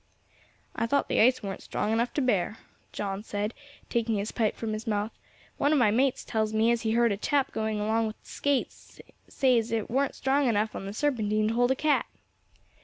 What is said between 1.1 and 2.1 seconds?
ice weren't strong